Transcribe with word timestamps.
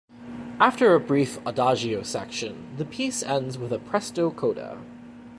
After 0.59 0.95
a 0.95 0.99
brief 0.99 1.37
Adagio 1.45 2.01
section, 2.01 2.73
the 2.75 2.85
piece 2.85 3.21
ends 3.21 3.59
with 3.59 3.71
a 3.71 3.77
Presto 3.77 4.31
Coda. 4.31 4.79